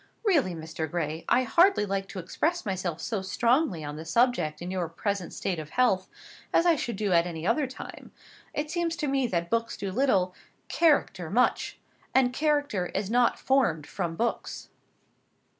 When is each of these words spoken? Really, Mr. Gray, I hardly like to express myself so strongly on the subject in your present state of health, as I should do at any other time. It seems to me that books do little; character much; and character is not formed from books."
Really, 0.25 0.55
Mr. 0.55 0.89
Gray, 0.89 1.25
I 1.29 1.43
hardly 1.43 1.85
like 1.85 2.07
to 2.07 2.17
express 2.17 2.65
myself 2.65 2.99
so 2.99 3.21
strongly 3.21 3.83
on 3.83 3.97
the 3.97 4.03
subject 4.03 4.59
in 4.59 4.71
your 4.71 4.89
present 4.89 5.31
state 5.31 5.59
of 5.59 5.69
health, 5.69 6.09
as 6.51 6.65
I 6.65 6.75
should 6.75 6.95
do 6.95 7.11
at 7.13 7.27
any 7.27 7.45
other 7.45 7.67
time. 7.67 8.11
It 8.51 8.71
seems 8.71 8.95
to 8.95 9.07
me 9.07 9.27
that 9.27 9.51
books 9.51 9.77
do 9.77 9.91
little; 9.91 10.33
character 10.69 11.29
much; 11.29 11.77
and 12.15 12.33
character 12.33 12.87
is 12.87 13.11
not 13.11 13.37
formed 13.37 13.85
from 13.85 14.15
books." 14.15 14.69